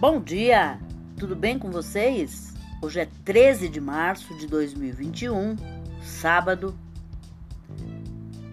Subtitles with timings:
[0.00, 0.78] Bom dia,
[1.18, 2.54] tudo bem com vocês?
[2.80, 5.56] Hoje é 13 de março de 2021,
[6.00, 6.78] sábado.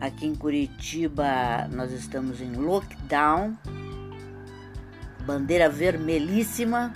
[0.00, 3.58] Aqui em Curitiba nós estamos em lockdown,
[5.26, 6.94] bandeira vermelhíssima,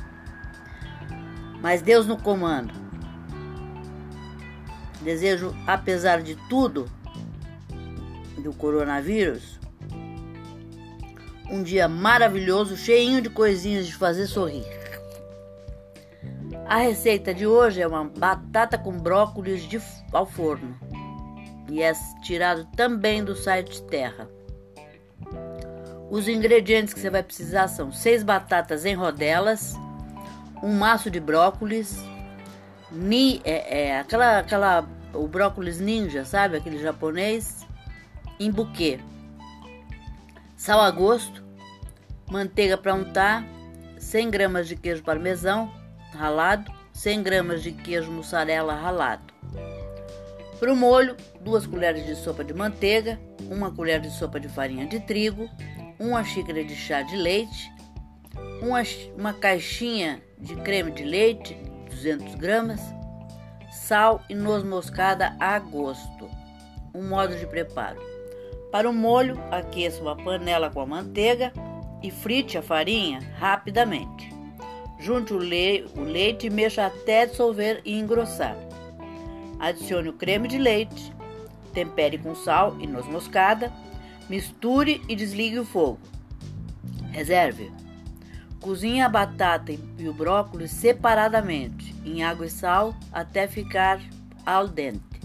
[1.61, 2.73] mas Deus no comando.
[5.03, 6.91] Desejo, apesar de tudo,
[8.43, 9.61] do coronavírus,
[11.51, 14.67] um dia maravilhoso, cheinho de coisinhas de fazer sorrir.
[16.67, 19.81] A receita de hoje é uma batata com brócolis de,
[20.13, 20.77] ao forno
[21.71, 21.93] e é
[22.23, 24.29] tirado também do site Terra.
[26.11, 29.75] Os ingredientes que você vai precisar são seis batatas em rodelas,
[30.63, 31.99] um maço de brócolis,
[32.91, 37.67] ni, é, é, aquela, aquela, o brócolis ninja, sabe, aquele japonês,
[38.39, 38.99] em buquê
[40.59, 41.45] sal a gosto,
[42.29, 43.47] manteiga para untar,
[43.97, 45.73] 100 gramas de queijo parmesão
[46.13, 49.33] ralado, 100 gramas de queijo mussarela ralado.
[50.59, 54.85] Para o molho, 2 colheres de sopa de manteiga, 1 colher de sopa de farinha
[54.85, 55.49] de trigo,
[56.01, 57.73] 1 xícara de chá de leite,
[58.61, 58.83] uma,
[59.17, 61.55] uma caixinha de creme de leite,
[61.89, 62.81] 200 gramas,
[63.71, 66.29] sal e noz moscada a gosto.
[66.93, 68.18] Um modo de preparo.
[68.71, 71.53] Para o molho, aqueça uma panela com a manteiga
[72.03, 74.31] e frite a farinha rapidamente.
[75.01, 78.57] Junte o, le o leite e mexa até dissolver e engrossar.
[79.59, 81.13] Adicione o creme de leite,
[81.73, 83.73] tempere com sal e noz moscada,
[84.29, 85.99] misture e desligue o fogo.
[87.11, 87.73] Reserve.
[88.61, 94.01] Cozinhe a batata e o brócolis separadamente em água e sal até ficar
[94.45, 95.18] al dente.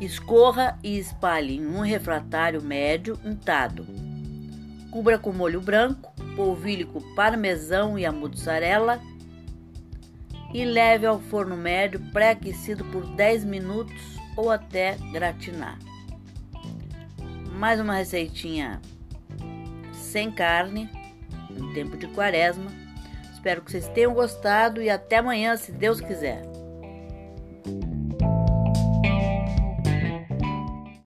[0.00, 3.84] Escorra e espalhe em um refratário médio untado.
[4.90, 9.00] Cubra com molho branco, polvilhe com parmesão e a mussarela
[10.54, 14.00] e leve ao forno médio pré-aquecido por 10 minutos
[14.36, 15.78] ou até gratinar.
[17.52, 18.80] Mais uma receitinha
[19.92, 20.88] sem carne,
[21.50, 22.70] em tempo de quaresma.
[23.32, 26.47] Espero que vocês tenham gostado e até amanhã, se Deus quiser.